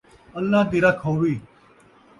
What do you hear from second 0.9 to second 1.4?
ہووی